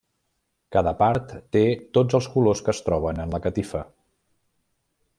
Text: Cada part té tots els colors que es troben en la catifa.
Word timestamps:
Cada 0.75 0.93
part 1.01 1.35
té 1.57 1.61
tots 1.97 2.19
els 2.21 2.31
colors 2.37 2.65
que 2.69 2.75
es 2.77 2.83
troben 2.89 3.23
en 3.27 3.37
la 3.37 3.45
catifa. 3.47 3.87